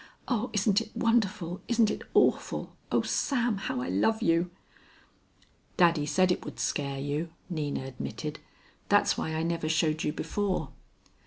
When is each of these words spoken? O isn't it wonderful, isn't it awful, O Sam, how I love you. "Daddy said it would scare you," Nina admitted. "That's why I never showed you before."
O 0.27 0.49
isn't 0.51 0.81
it 0.81 0.95
wonderful, 0.97 1.61
isn't 1.67 1.91
it 1.91 2.01
awful, 2.15 2.75
O 2.91 3.03
Sam, 3.03 3.57
how 3.57 3.81
I 3.81 3.89
love 3.89 4.19
you. 4.23 4.49
"Daddy 5.77 6.07
said 6.07 6.31
it 6.31 6.43
would 6.43 6.59
scare 6.59 6.99
you," 6.99 7.29
Nina 7.51 7.83
admitted. 7.85 8.39
"That's 8.89 9.15
why 9.15 9.35
I 9.35 9.43
never 9.43 9.69
showed 9.69 10.03
you 10.03 10.11
before." 10.11 10.69